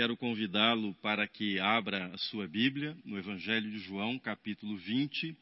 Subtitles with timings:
[0.00, 5.36] quero convidá-lo para que abra a sua Bíblia no Evangelho de João, capítulo 20.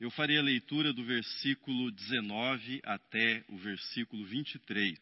[0.00, 4.98] Eu farei a leitura do versículo 19 até o versículo 23.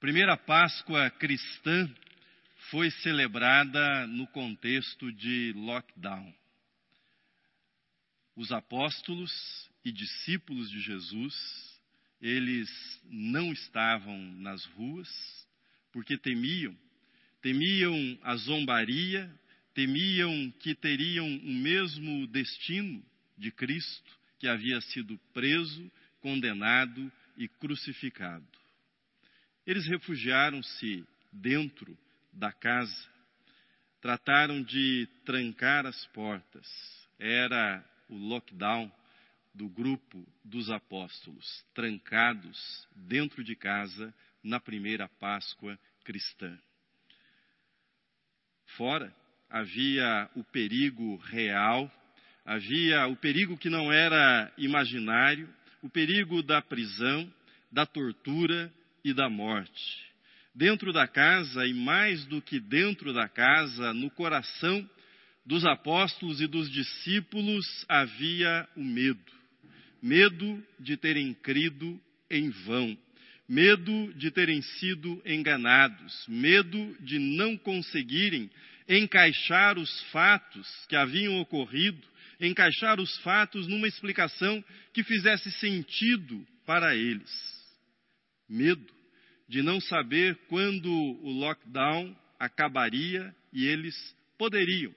[0.00, 1.94] Primeira Páscoa cristã
[2.70, 6.34] foi celebrada no contexto de lockdown.
[8.34, 11.69] Os apóstolos e discípulos de Jesus,
[12.20, 12.68] eles
[13.10, 15.08] não estavam nas ruas
[15.92, 16.76] porque temiam,
[17.40, 19.32] temiam a zombaria,
[19.74, 23.02] temiam que teriam o mesmo destino
[23.36, 25.90] de Cristo, que havia sido preso,
[26.20, 28.46] condenado e crucificado.
[29.66, 31.96] Eles refugiaram-se dentro
[32.32, 33.08] da casa,
[34.00, 36.66] trataram de trancar as portas.
[37.18, 38.90] Era o lockdown
[39.54, 46.58] do grupo dos apóstolos, trancados dentro de casa na primeira Páscoa cristã.
[48.76, 49.14] Fora
[49.48, 51.90] havia o perigo real,
[52.44, 57.32] havia o perigo que não era imaginário, o perigo da prisão,
[57.70, 58.72] da tortura
[59.04, 60.10] e da morte.
[60.54, 64.88] Dentro da casa, e mais do que dentro da casa, no coração
[65.44, 69.39] dos apóstolos e dos discípulos havia o medo.
[70.02, 72.96] Medo de terem crido em vão,
[73.48, 78.50] medo de terem sido enganados, medo de não conseguirem
[78.88, 82.00] encaixar os fatos que haviam ocorrido,
[82.40, 87.30] encaixar os fatos numa explicação que fizesse sentido para eles.
[88.48, 88.92] Medo
[89.48, 93.96] de não saber quando o lockdown acabaria e eles
[94.38, 94.94] poderiam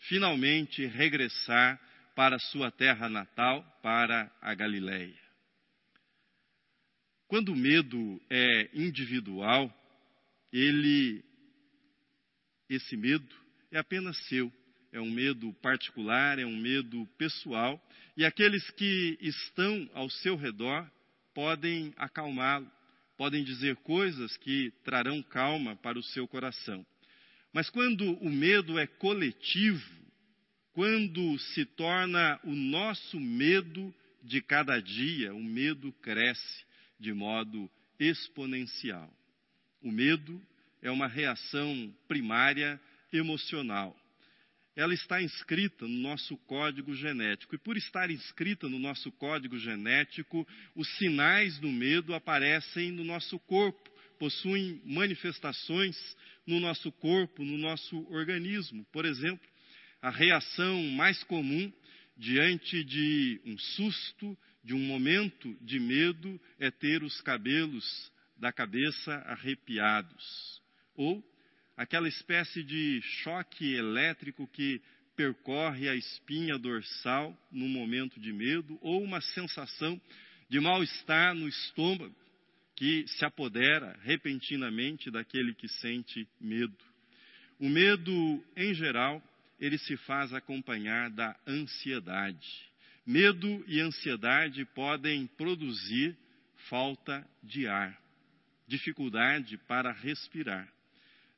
[0.00, 1.80] finalmente regressar
[2.14, 5.18] para sua terra natal, para a Galileia.
[7.26, 9.72] Quando o medo é individual,
[10.52, 11.24] ele
[12.68, 13.34] esse medo
[13.70, 14.52] é apenas seu,
[14.92, 17.82] é um medo particular, é um medo pessoal,
[18.16, 20.90] e aqueles que estão ao seu redor
[21.34, 22.70] podem acalmá-lo,
[23.16, 26.84] podem dizer coisas que trarão calma para o seu coração.
[27.52, 30.01] Mas quando o medo é coletivo,
[30.72, 36.64] quando se torna o nosso medo de cada dia, o medo cresce
[36.98, 39.12] de modo exponencial.
[39.82, 40.40] O medo
[40.80, 42.80] é uma reação primária
[43.12, 43.96] emocional.
[44.74, 47.54] Ela está inscrita no nosso código genético.
[47.54, 53.38] E por estar inscrita no nosso código genético, os sinais do medo aparecem no nosso
[53.40, 56.16] corpo, possuem manifestações
[56.46, 58.86] no nosso corpo, no nosso organismo.
[58.90, 59.51] Por exemplo,
[60.02, 61.72] a reação mais comum
[62.16, 69.14] diante de um susto, de um momento de medo, é ter os cabelos da cabeça
[69.26, 70.60] arrepiados.
[70.96, 71.24] Ou
[71.76, 74.82] aquela espécie de choque elétrico que
[75.14, 80.00] percorre a espinha dorsal no momento de medo, ou uma sensação
[80.48, 82.14] de mal-estar no estômago
[82.74, 86.76] que se apodera repentinamente daquele que sente medo.
[87.60, 89.22] O medo, em geral,
[89.62, 92.68] ele se faz acompanhar da ansiedade.
[93.06, 96.16] Medo e ansiedade podem produzir
[96.68, 97.96] falta de ar,
[98.66, 100.68] dificuldade para respirar.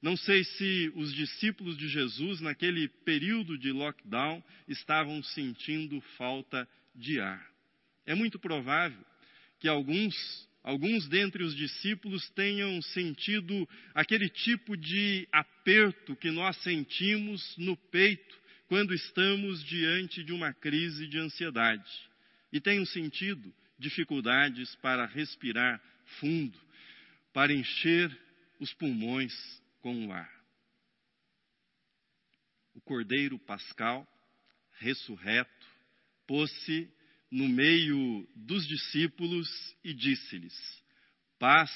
[0.01, 7.21] Não sei se os discípulos de Jesus, naquele período de lockdown, estavam sentindo falta de
[7.21, 7.47] ar.
[8.07, 9.05] É muito provável
[9.61, 10.15] que alguns
[10.65, 18.43] alguns dentre os discípulos tenham sentido aquele tipo de aperto que nós sentimos no peito
[18.67, 22.11] quando estamos diante de uma crise de ansiedade
[22.51, 25.81] e tenham sentido dificuldades para respirar
[26.19, 26.59] fundo,
[27.33, 28.11] para encher
[28.59, 29.35] os pulmões
[29.83, 30.33] com o ar.
[32.75, 34.09] O Cordeiro Pascal,
[34.79, 35.67] ressurreto,
[36.27, 36.91] pôs-se
[37.31, 39.49] no meio dos discípulos
[39.83, 40.55] e disse-lhes:
[41.39, 41.71] Paz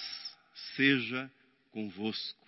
[0.77, 1.31] seja
[1.71, 2.47] convosco.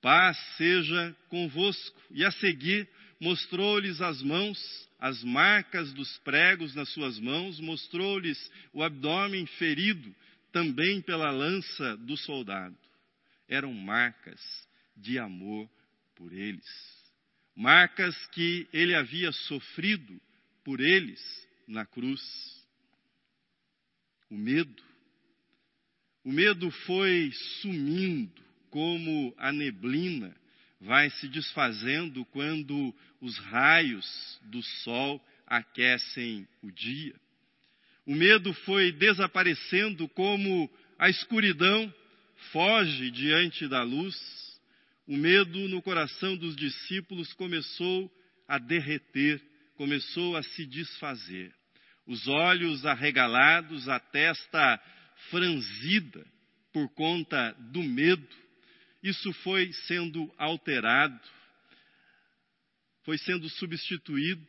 [0.00, 2.00] Paz seja convosco.
[2.10, 2.88] E a seguir
[3.20, 4.58] mostrou-lhes as mãos,
[5.00, 10.14] as marcas dos pregos nas suas mãos, mostrou-lhes o abdômen ferido
[10.52, 12.76] também pela lança do soldado.
[13.48, 14.40] Eram marcas
[14.96, 15.68] de amor
[16.14, 16.64] por eles.
[17.56, 20.20] Marcas que ele havia sofrido
[20.64, 21.20] por eles
[21.66, 22.22] na cruz.
[24.30, 24.82] O medo.
[26.24, 27.30] O medo foi
[27.60, 30.34] sumindo como a neblina
[30.80, 37.14] vai se desfazendo quando os raios do sol aquecem o dia.
[38.06, 41.92] O medo foi desaparecendo como a escuridão
[42.52, 44.14] foge diante da luz,
[45.06, 48.10] o medo no coração dos discípulos começou
[48.46, 49.40] a derreter,
[49.74, 51.54] começou a se desfazer.
[52.06, 54.80] Os olhos arregalados, a testa
[55.30, 56.26] franzida
[56.72, 58.28] por conta do medo,
[59.02, 61.20] isso foi sendo alterado,
[63.04, 64.46] foi sendo substituído,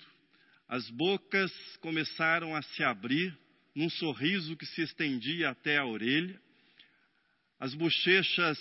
[0.68, 1.52] as bocas
[1.82, 3.38] começaram a se abrir
[3.76, 6.42] num sorriso que se estendia até a orelha,
[7.60, 8.58] as bochechas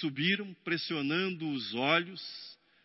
[0.00, 2.22] subiram, pressionando os olhos,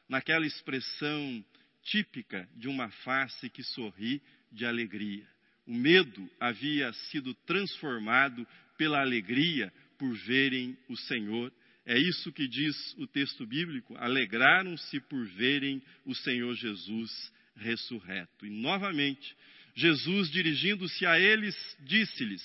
[0.09, 1.45] naquela expressão
[1.83, 4.21] típica de uma face que sorri
[4.51, 5.27] de alegria.
[5.65, 8.45] O medo havia sido transformado
[8.77, 11.53] pela alegria por verem o Senhor.
[11.85, 18.45] É isso que diz o texto bíblico: alegraram-se por verem o Senhor Jesus ressurreto.
[18.45, 19.35] E novamente,
[19.75, 22.44] Jesus, dirigindo-se a eles, disse-lhes: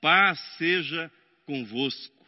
[0.00, 1.10] Paz seja
[1.44, 2.20] convosco.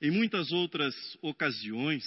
[0.00, 2.04] Em muitas outras ocasiões,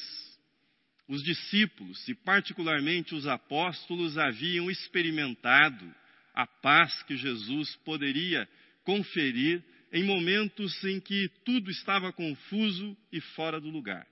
[1.07, 5.93] os discípulos, e particularmente os apóstolos, haviam experimentado
[6.33, 8.47] a paz que Jesus poderia
[8.83, 14.05] conferir em momentos em que tudo estava confuso e fora do lugar.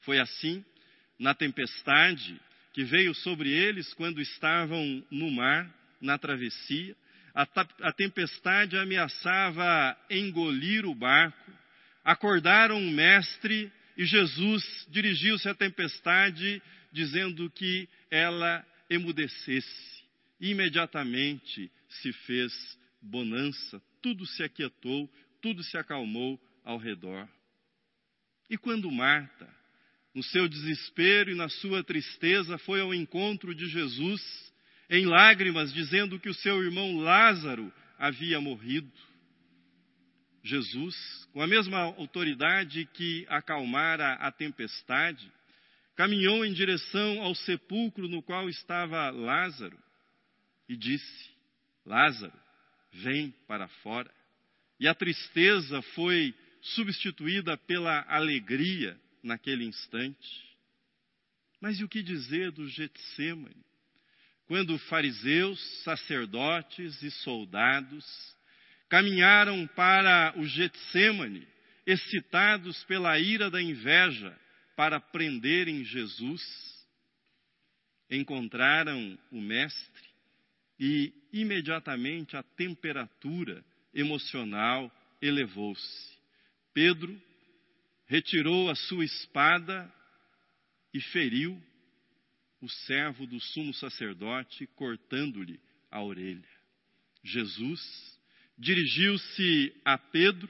[0.00, 0.64] Foi assim
[1.18, 2.40] na tempestade
[2.72, 6.96] que veio sobre eles quando estavam no mar, na travessia.
[7.34, 7.46] A,
[7.82, 11.52] a tempestade ameaçava engolir o barco
[12.04, 16.62] acordaram o mestre e Jesus dirigiu-se à tempestade,
[16.92, 20.02] dizendo que ela emudecesse.
[20.40, 22.52] Imediatamente se fez
[23.00, 25.10] bonança, tudo se aquietou,
[25.40, 27.28] tudo se acalmou ao redor.
[28.48, 29.48] E quando Marta,
[30.14, 34.52] no seu desespero e na sua tristeza, foi ao encontro de Jesus,
[34.90, 38.92] em lágrimas, dizendo que o seu irmão Lázaro havia morrido,
[40.42, 40.96] Jesus,
[41.32, 45.30] com a mesma autoridade que acalmara a tempestade,
[45.94, 49.78] caminhou em direção ao sepulcro no qual estava Lázaro
[50.68, 51.30] e disse:
[51.86, 52.32] Lázaro,
[52.92, 54.10] vem para fora.
[54.80, 60.52] E a tristeza foi substituída pela alegria naquele instante.
[61.60, 63.64] Mas e o que dizer do Getsemane?
[64.46, 68.04] Quando fariseus, sacerdotes e soldados
[68.92, 71.48] caminharam para o Getsemane,
[71.86, 74.38] excitados pela ira da inveja,
[74.76, 76.42] para prenderem Jesus.
[78.10, 80.08] Encontraram o Mestre
[80.78, 84.92] e imediatamente a temperatura emocional
[85.22, 86.18] elevou-se.
[86.74, 87.18] Pedro
[88.04, 89.90] retirou a sua espada
[90.92, 91.58] e feriu
[92.60, 95.58] o servo do sumo sacerdote, cortando-lhe
[95.90, 96.46] a orelha.
[97.24, 98.11] Jesus
[98.62, 100.48] dirigiu-se a Pedro,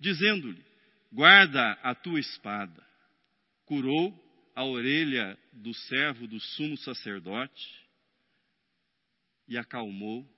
[0.00, 0.62] dizendo-lhe:
[1.12, 2.84] Guarda a tua espada.
[3.64, 4.12] Curou
[4.54, 7.64] a orelha do servo do sumo sacerdote
[9.46, 10.28] e acalmou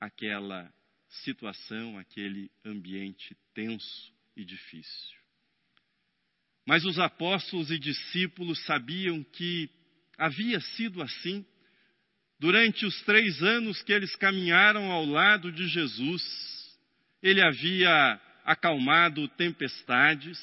[0.00, 0.70] aquela
[1.08, 5.16] situação, aquele ambiente tenso e difícil.
[6.66, 9.70] Mas os apóstolos e discípulos sabiam que
[10.18, 11.46] havia sido assim
[12.38, 16.22] Durante os três anos que eles caminharam ao lado de Jesus,
[17.22, 20.38] ele havia acalmado tempestades,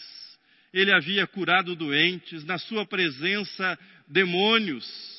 [0.73, 3.77] ele havia curado doentes, na sua presença,
[4.07, 5.13] demônios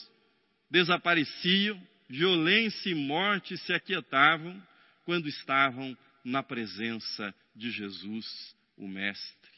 [0.71, 4.61] desapareciam, violência e morte se aquietavam
[5.05, 9.51] quando estavam na presença de Jesus, o Mestre.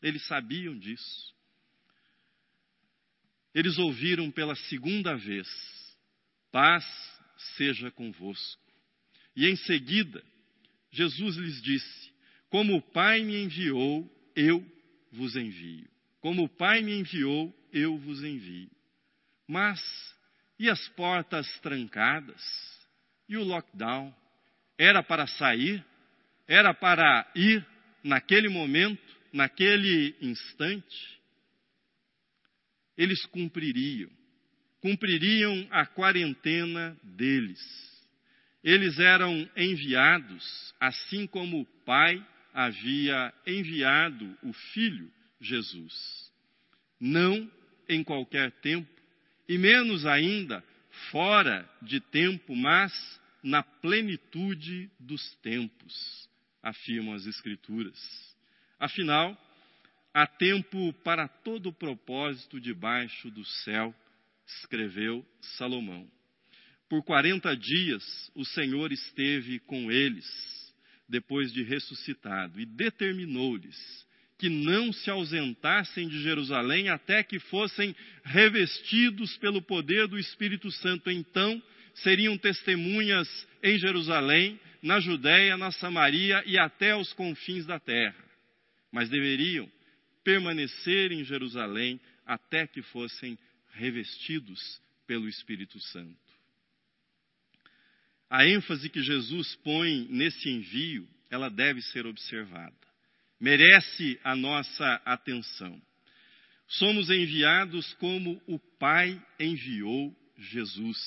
[0.00, 1.34] Eles sabiam disso.
[3.52, 5.48] Eles ouviram pela segunda vez
[6.52, 6.84] Paz
[7.56, 8.60] seja convosco.
[9.36, 10.22] E em seguida,
[10.90, 12.12] Jesus lhes disse:
[12.48, 14.64] Como o Pai me enviou, eu
[15.12, 15.88] vos envio.
[16.20, 18.70] Como o Pai me enviou, eu vos envio.
[19.46, 19.80] Mas
[20.58, 22.42] e as portas trancadas?
[23.28, 24.14] E o lockdown?
[24.76, 25.84] Era para sair?
[26.46, 27.64] Era para ir
[28.02, 31.20] naquele momento, naquele instante?
[32.96, 34.10] Eles cumpririam
[34.80, 37.60] cumpririam a quarentena deles.
[38.62, 46.30] Eles eram enviados, assim como o Pai havia enviado o Filho Jesus.
[47.00, 47.50] Não
[47.88, 48.88] em qualquer tempo,
[49.48, 50.62] e menos ainda
[51.10, 52.92] fora de tempo, mas
[53.42, 56.28] na plenitude dos tempos,
[56.62, 57.98] afirmam as Escrituras.
[58.78, 59.36] Afinal,
[60.12, 63.94] há tempo para todo propósito debaixo do céu
[64.46, 66.10] escreveu Salomão.
[66.90, 68.02] Por quarenta dias
[68.34, 70.26] o Senhor esteve com eles,
[71.08, 73.78] depois de ressuscitado, e determinou-lhes
[74.36, 77.94] que não se ausentassem de Jerusalém até que fossem
[78.24, 81.12] revestidos pelo poder do Espírito Santo.
[81.12, 81.62] Então
[81.94, 83.28] seriam testemunhas
[83.62, 88.24] em Jerusalém, na Judéia, na Samaria e até os confins da terra.
[88.90, 89.70] Mas deveriam
[90.24, 93.38] permanecer em Jerusalém até que fossem
[93.74, 96.29] revestidos pelo Espírito Santo.
[98.30, 102.80] A ênfase que Jesus põe nesse envio, ela deve ser observada
[103.40, 105.80] merece a nossa atenção.
[106.68, 110.98] Somos enviados como o Pai enviou Jesus.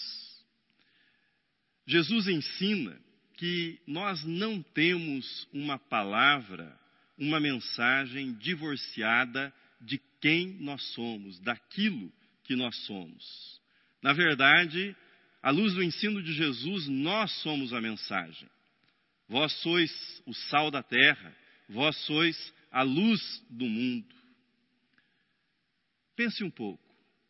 [1.85, 2.99] Jesus ensina
[3.37, 6.77] que nós não temos uma palavra,
[7.17, 12.11] uma mensagem divorciada de quem nós somos, daquilo
[12.43, 13.61] que nós somos.
[14.01, 14.95] Na verdade,
[15.43, 18.49] à luz do ensino de Jesus, nós somos a mensagem.
[19.27, 19.91] Vós sois
[20.25, 21.35] o sal da terra,
[21.69, 24.15] Vós sois a luz do mundo.
[26.15, 26.83] Pense um pouco.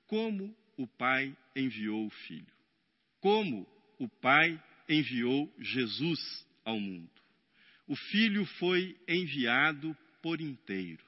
[0.07, 2.53] Como o Pai enviou o Filho?
[3.19, 3.67] Como
[3.97, 6.19] o Pai enviou Jesus
[6.65, 7.09] ao mundo?
[7.87, 11.03] O Filho foi enviado por inteiro.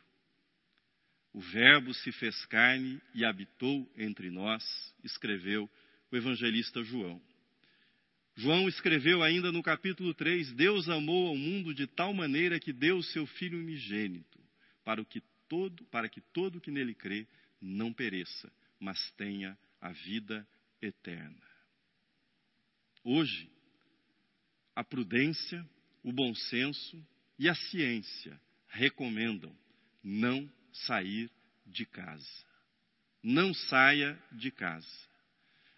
[1.33, 4.63] O Verbo se fez carne e habitou entre nós,
[5.03, 5.69] escreveu
[6.15, 7.21] o evangelista João.
[8.35, 12.97] João escreveu ainda no capítulo 3: Deus amou ao mundo de tal maneira que deu
[12.97, 14.39] o seu Filho unigênito,
[14.83, 17.27] para, que todo, para que todo que nele crê
[17.61, 20.47] não pereça, mas tenha a vida
[20.81, 21.45] eterna.
[23.03, 23.49] Hoje,
[24.73, 25.67] a prudência,
[26.01, 27.05] o bom senso
[27.37, 29.55] e a ciência recomendam
[30.03, 31.29] não sair
[31.65, 32.45] de casa.
[33.21, 35.14] Não saia de casa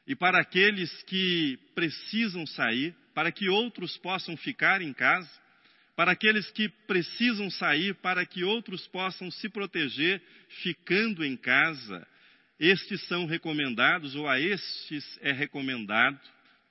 [0.07, 5.29] e para aqueles que precisam sair, para que outros possam ficar em casa,
[5.97, 10.21] para aqueles que precisam sair, para que outros possam se proteger
[10.61, 12.07] ficando em casa,
[12.59, 16.19] estes são recomendados, ou a estes é recomendado,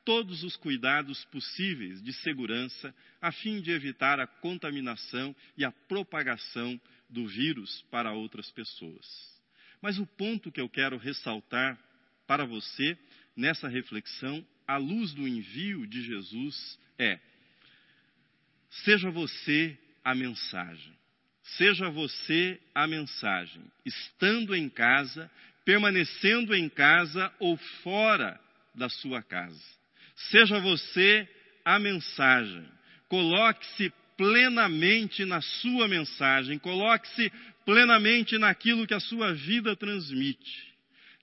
[0.05, 6.81] todos os cuidados possíveis de segurança, a fim de evitar a contaminação e a propagação
[7.11, 9.07] do vírus para outras pessoas.
[9.83, 11.79] Mas o ponto que eu quero ressaltar
[12.27, 12.97] para você
[13.37, 17.19] nessa reflexão, à luz do envio de Jesus, é:
[18.71, 20.97] seja você a mensagem.
[21.43, 25.31] Seja você a mensagem, estando em casa,
[25.65, 28.41] permanecendo em casa ou fora
[28.75, 29.63] da sua casa.
[30.17, 31.29] Seja você
[31.65, 32.67] a mensagem.
[33.09, 37.31] Coloque-se plenamente na sua mensagem, coloque-se
[37.65, 40.76] plenamente naquilo que a sua vida transmite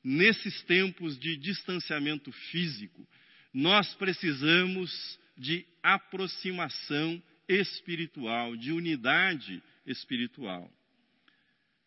[0.03, 3.07] nesses tempos de distanciamento físico,
[3.53, 10.72] nós precisamos de aproximação espiritual, de unidade espiritual.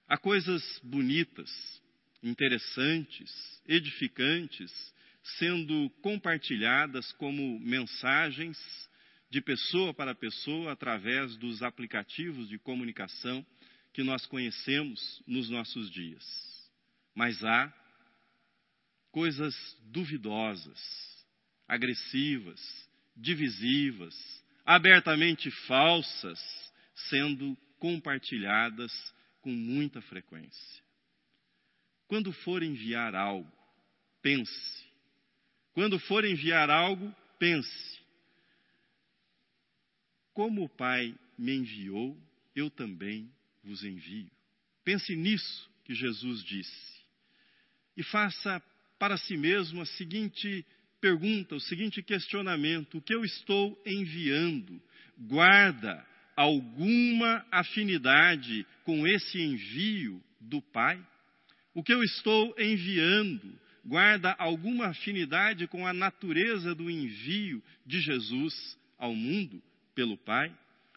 [0.09, 1.51] Há coisas bonitas,
[2.23, 3.31] interessantes,
[3.67, 4.73] edificantes,
[5.39, 8.57] sendo compartilhadas como mensagens
[9.29, 13.45] de pessoa para pessoa através dos aplicativos de comunicação
[13.93, 16.25] que nós conhecemos nos nossos dias.
[17.15, 17.73] Mas há
[19.17, 21.27] coisas duvidosas,
[21.67, 22.61] agressivas,
[23.17, 24.15] divisivas,
[24.63, 26.39] abertamente falsas,
[27.09, 28.93] sendo compartilhadas
[29.41, 30.85] com muita frequência.
[32.07, 33.51] Quando for enviar algo,
[34.21, 34.85] pense.
[35.73, 37.99] Quando for enviar algo, pense.
[40.35, 42.23] Como o Pai me enviou,
[42.55, 43.33] eu também
[43.65, 44.31] vos envio.
[44.85, 47.01] Pense nisso que Jesus disse.
[47.97, 48.63] E faça
[48.99, 50.65] para si mesmo a seguinte
[51.01, 54.81] pergunta, o seguinte questionamento: o que eu estou enviando
[55.19, 56.05] guarda
[56.37, 61.03] alguma afinidade com esse envio do Pai?
[61.75, 68.79] O que eu estou enviando guarda alguma afinidade com a natureza do envio de Jesus
[68.99, 69.63] ao mundo
[69.95, 70.53] pelo Pai?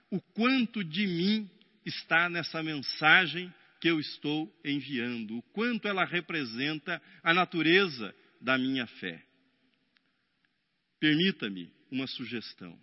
[0.10, 1.50] O quanto de mim
[1.86, 8.86] está nessa mensagem que eu estou enviando, o quanto ela representa a natureza da minha
[8.86, 9.24] fé.
[11.00, 12.78] Permita-me uma sugestão.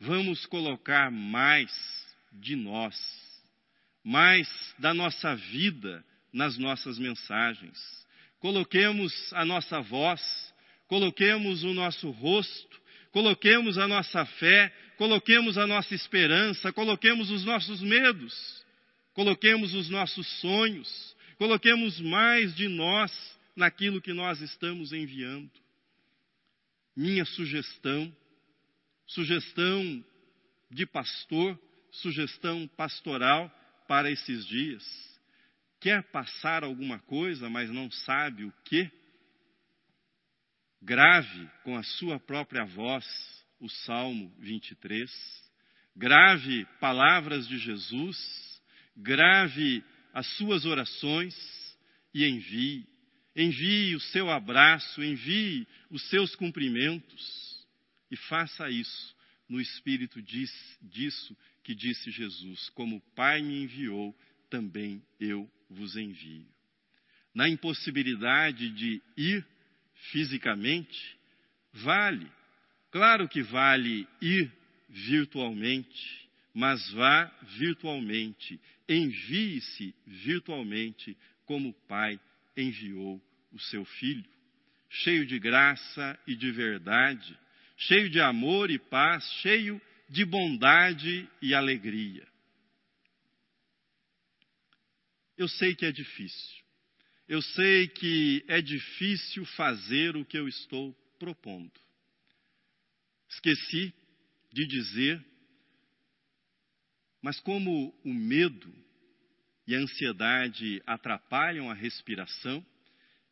[0.00, 1.70] Vamos colocar mais
[2.32, 2.96] de nós,
[4.02, 4.48] mais
[4.78, 7.78] da nossa vida nas nossas mensagens.
[8.40, 10.54] Coloquemos a nossa voz,
[10.88, 12.80] coloquemos o nosso rosto,
[13.12, 18.60] coloquemos a nossa fé, coloquemos a nossa esperança, coloquemos os nossos medos
[19.20, 23.12] Coloquemos os nossos sonhos, coloquemos mais de nós
[23.54, 25.50] naquilo que nós estamos enviando.
[26.96, 28.10] Minha sugestão,
[29.06, 30.02] sugestão
[30.70, 31.60] de pastor,
[31.90, 33.54] sugestão pastoral
[33.86, 34.82] para esses dias.
[35.80, 38.90] Quer passar alguma coisa, mas não sabe o que?
[40.80, 43.04] Grave com a sua própria voz
[43.60, 45.10] o Salmo 23.
[45.94, 48.49] Grave palavras de Jesus.
[49.00, 51.34] Grave as suas orações
[52.12, 52.86] e envie.
[53.34, 57.66] Envie o seu abraço, envie os seus cumprimentos
[58.10, 59.16] e faça isso
[59.48, 64.16] no espírito disso que disse Jesus: Como o Pai me enviou,
[64.48, 66.46] também eu vos envio.
[67.34, 69.46] Na impossibilidade de ir
[70.10, 71.16] fisicamente,
[71.72, 72.30] vale,
[72.90, 74.52] claro que vale ir
[74.88, 77.26] virtualmente, mas vá
[77.58, 78.60] virtualmente,
[78.90, 81.16] envie-se virtualmente,
[81.46, 82.20] como o Pai
[82.56, 84.28] enviou o seu Filho,
[84.88, 87.38] cheio de graça e de verdade,
[87.76, 92.26] cheio de amor e paz, cheio de bondade e alegria.
[95.38, 96.60] Eu sei que é difícil.
[97.28, 101.72] Eu sei que é difícil fazer o que eu estou propondo.
[103.28, 103.94] Esqueci
[104.52, 105.24] de dizer,
[107.22, 108.72] mas como o medo
[109.66, 112.64] e a ansiedade atrapalham a respiração,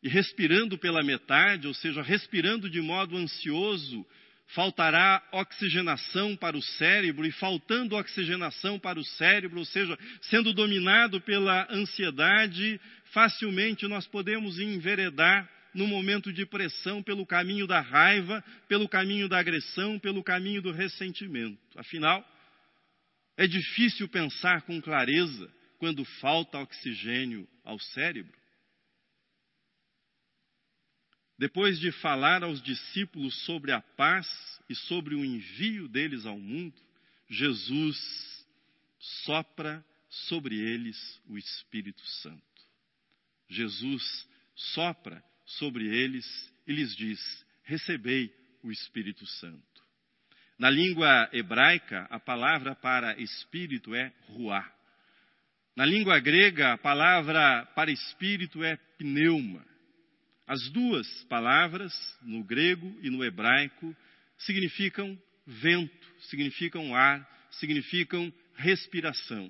[0.01, 4.05] e respirando pela metade, ou seja, respirando de modo ansioso,
[4.47, 11.19] faltará oxigenação para o cérebro, e faltando oxigenação para o cérebro, ou seja, sendo dominado
[11.21, 12.79] pela ansiedade,
[13.11, 19.37] facilmente nós podemos enveredar no momento de pressão pelo caminho da raiva, pelo caminho da
[19.37, 21.59] agressão, pelo caminho do ressentimento.
[21.75, 22.25] Afinal,
[23.39, 28.37] é difícil pensar com clareza quando falta oxigênio ao cérebro.
[31.37, 34.27] Depois de falar aos discípulos sobre a paz
[34.67, 36.75] e sobre o envio deles ao mundo,
[37.29, 38.45] Jesus
[39.23, 42.43] sopra sobre eles o Espírito Santo.
[43.47, 46.25] Jesus sopra sobre eles
[46.67, 49.68] e lhes diz: Recebei o Espírito Santo.
[50.59, 54.69] Na língua hebraica, a palavra para espírito é ruá.
[55.73, 59.65] Na língua grega, a palavra para espírito é pneuma.
[60.45, 63.95] As duas palavras, no grego e no hebraico,
[64.37, 65.17] significam
[65.47, 69.49] vento, significam ar, significam respiração.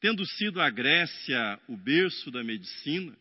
[0.00, 3.16] Tendo sido a Grécia o berço da medicina,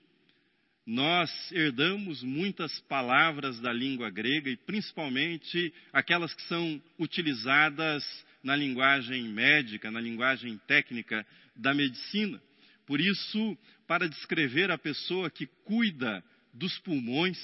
[0.89, 8.04] nós herdamos muitas palavras da língua grega e principalmente aquelas que são utilizadas
[8.41, 11.23] na linguagem médica, na linguagem técnica
[11.56, 12.41] da medicina.
[12.88, 16.23] Por isso, para descrever a pessoa que cuida
[16.56, 17.38] dos pulmões,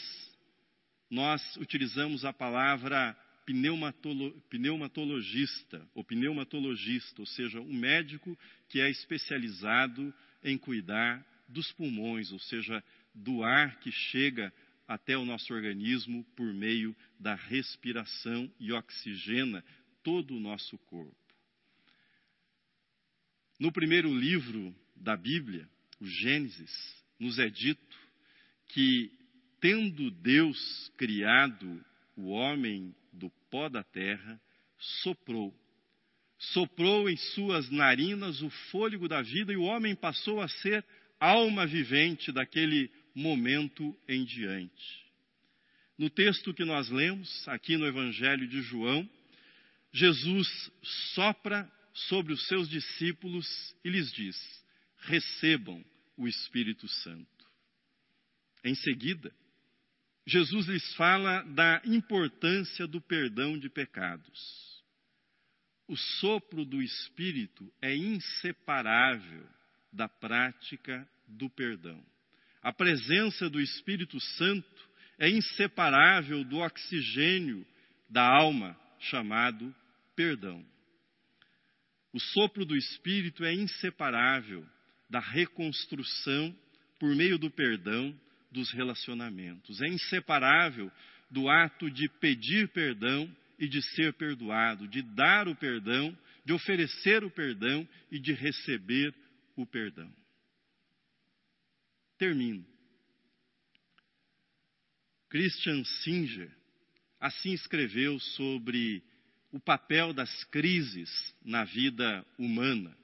[1.07, 8.35] nós utilizamos a palavra pneumatolo, pneumatologista ou pneumatologista, ou seja, um médico
[8.69, 10.11] que é especializado
[10.43, 12.83] em cuidar dos pulmões, ou seja,
[13.15, 14.53] do ar que chega
[14.87, 19.63] até o nosso organismo por meio da respiração e oxigena
[20.03, 21.15] todo o nosso corpo.
[23.59, 25.67] No primeiro livro da Bíblia,
[25.99, 27.97] o Gênesis, nos é dito
[28.67, 29.09] que,
[29.61, 31.83] tendo Deus criado
[32.15, 34.39] o homem do pó da terra,
[34.77, 35.53] soprou.
[36.37, 40.85] Soprou em suas narinas o fôlego da vida e o homem passou a ser
[41.19, 45.05] alma vivente daquele momento em diante.
[45.97, 49.09] No texto que nós lemos, aqui no Evangelho de João,
[49.93, 50.47] Jesus
[51.13, 53.47] sopra sobre os seus discípulos
[53.83, 54.35] e lhes diz:
[54.97, 55.83] recebam
[56.17, 57.25] o Espírito Santo.
[58.63, 59.33] Em seguida,
[60.27, 64.83] Jesus lhes fala da importância do perdão de pecados.
[65.87, 69.47] O sopro do Espírito é inseparável
[69.93, 72.03] da prática do perdão.
[72.65, 77.63] A presença do Espírito Santo é inseparável do oxigênio
[78.09, 79.71] da alma, chamado
[80.15, 80.65] perdão.
[82.11, 84.65] O sopro do Espírito é inseparável
[85.07, 86.57] da reconstrução
[86.99, 88.19] por meio do perdão
[88.51, 89.79] dos relacionamentos.
[89.83, 90.91] É inseparável
[91.29, 97.23] do ato de pedir perdão e de ser perdoado, de dar o perdão, de oferecer
[97.23, 99.13] o perdão e de receber
[99.55, 100.11] o perdão.
[102.17, 102.65] Termino.
[105.29, 106.51] Christian Singer
[107.19, 109.03] assim escreveu sobre
[109.51, 111.09] o papel das crises
[111.43, 112.95] na vida humana.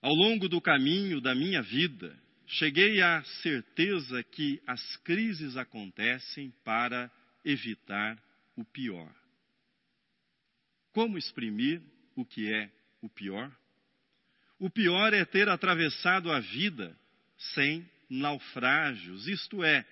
[0.00, 2.16] Ao longo do caminho da minha vida,
[2.46, 7.10] cheguei à certeza que as crises acontecem para
[7.44, 8.22] evitar
[8.54, 9.12] o pior.
[10.92, 11.82] Como exprimir
[12.14, 12.70] o que é
[13.00, 13.50] o pior?
[14.58, 16.96] O pior é ter atravessado a vida
[17.36, 19.84] sem naufrágios, isto é,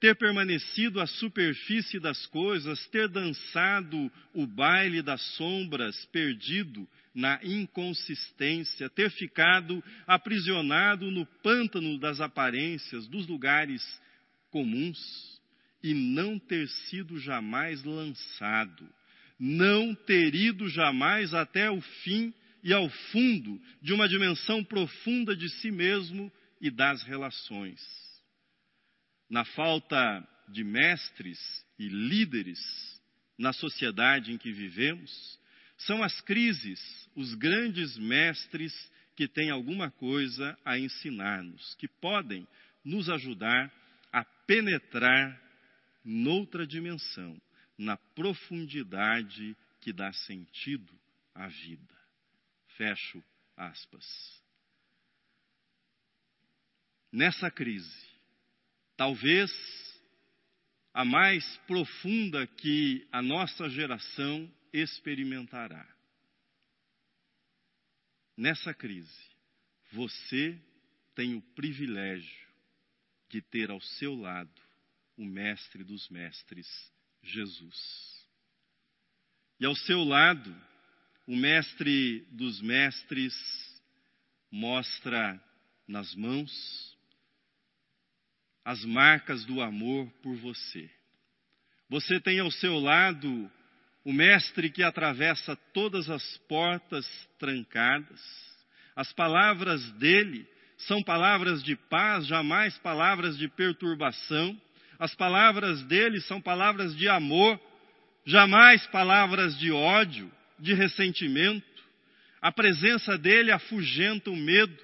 [0.00, 8.88] ter permanecido à superfície das coisas, ter dançado o baile das sombras, perdido na inconsistência,
[8.88, 13.82] ter ficado aprisionado no pântano das aparências, dos lugares
[14.50, 14.98] comuns,
[15.82, 18.88] e não ter sido jamais lançado,
[19.38, 22.32] não ter ido jamais até o fim
[22.62, 26.30] e ao fundo de uma dimensão profunda de si mesmo
[26.60, 27.80] e das relações
[29.28, 31.38] na falta de mestres
[31.78, 32.58] e líderes
[33.36, 35.38] na sociedade em que vivemos,
[35.76, 36.80] são as crises
[37.14, 38.72] os grandes mestres
[39.14, 42.46] que têm alguma coisa a ensinar-nos, que podem
[42.84, 43.72] nos ajudar
[44.12, 45.40] a penetrar
[46.04, 47.40] noutra dimensão,
[47.76, 50.92] na profundidade que dá sentido
[51.34, 51.94] à vida.
[52.76, 53.22] Fecho
[53.56, 54.37] aspas.
[57.10, 58.08] Nessa crise,
[58.96, 59.50] talvez
[60.92, 65.86] a mais profunda que a nossa geração experimentará.
[68.36, 69.20] Nessa crise,
[69.92, 70.60] você
[71.14, 72.48] tem o privilégio
[73.28, 74.62] de ter ao seu lado
[75.16, 76.68] o Mestre dos Mestres,
[77.22, 78.26] Jesus.
[79.58, 80.54] E ao seu lado,
[81.26, 83.34] o Mestre dos Mestres
[84.50, 85.42] mostra
[85.86, 86.87] nas mãos
[88.68, 90.90] as marcas do amor por você.
[91.88, 93.50] Você tem ao seu lado
[94.04, 97.06] o Mestre que atravessa todas as portas
[97.38, 98.20] trancadas.
[98.94, 104.54] As palavras dele são palavras de paz, jamais palavras de perturbação.
[104.98, 107.58] As palavras dele são palavras de amor,
[108.26, 111.64] jamais palavras de ódio, de ressentimento.
[112.38, 114.76] A presença dele afugenta o medo,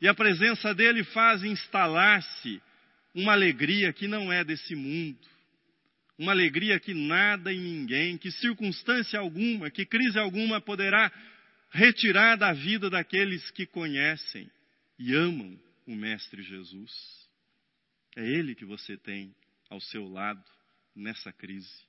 [0.00, 2.62] e a presença dele faz instalar-se
[3.18, 5.18] uma alegria que não é desse mundo,
[6.16, 11.10] uma alegria que nada e ninguém, que circunstância alguma, que crise alguma poderá
[11.68, 14.48] retirar da vida daqueles que conhecem
[14.96, 16.92] e amam o Mestre Jesus.
[18.14, 19.34] É Ele que você tem
[19.68, 20.44] ao seu lado
[20.94, 21.88] nessa crise.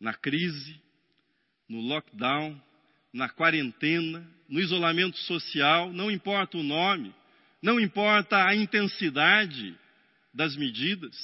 [0.00, 0.80] Na crise,
[1.68, 2.58] no lockdown,
[3.12, 7.14] na quarentena, no isolamento social, não importa o nome,
[7.62, 9.78] não importa a intensidade
[10.34, 11.16] das medidas,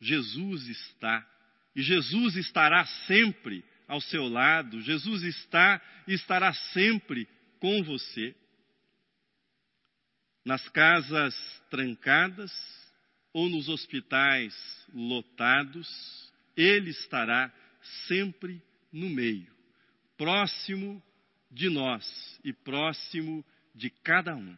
[0.00, 1.28] Jesus está.
[1.76, 7.28] E Jesus estará sempre ao seu lado, Jesus está e estará sempre
[7.60, 8.34] com você.
[10.44, 11.34] Nas casas
[11.70, 12.50] trancadas
[13.34, 14.54] ou nos hospitais
[14.92, 17.52] lotados, Ele estará
[18.08, 19.52] sempre no meio,
[20.16, 21.02] próximo
[21.50, 23.44] de nós e próximo
[23.74, 24.56] de cada um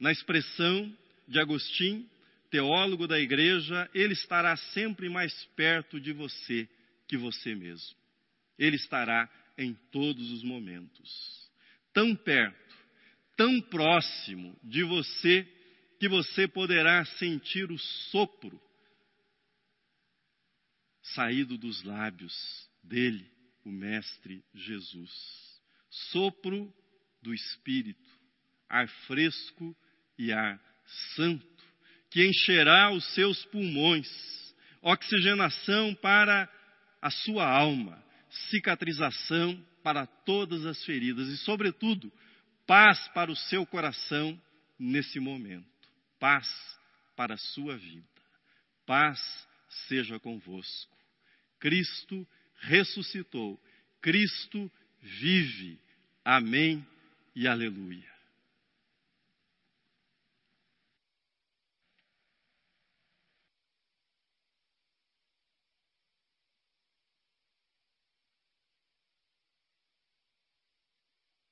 [0.00, 0.96] na expressão
[1.28, 2.08] de Agostinho,
[2.50, 6.68] teólogo da igreja, ele estará sempre mais perto de você
[7.06, 7.96] que você mesmo.
[8.58, 11.50] Ele estará em todos os momentos.
[11.92, 12.76] Tão perto,
[13.36, 15.46] tão próximo de você,
[15.98, 18.60] que você poderá sentir o sopro
[21.14, 22.34] saído dos lábios
[22.82, 23.30] dele,
[23.64, 25.10] o Mestre Jesus.
[26.10, 26.72] Sopro
[27.20, 28.08] do Espírito,
[28.68, 29.76] ar fresco
[30.20, 30.60] e ar
[31.16, 31.64] santo,
[32.10, 34.06] que encherá os seus pulmões,
[34.82, 36.46] oxigenação para
[37.00, 38.04] a sua alma,
[38.50, 42.12] cicatrização para todas as feridas e, sobretudo,
[42.66, 44.38] paz para o seu coração
[44.78, 45.66] nesse momento.
[46.18, 46.46] Paz
[47.16, 48.04] para a sua vida.
[48.84, 49.18] Paz
[49.88, 50.94] seja convosco.
[51.58, 52.28] Cristo
[52.58, 53.58] ressuscitou.
[54.02, 55.78] Cristo vive.
[56.22, 56.86] Amém
[57.34, 58.19] e aleluia.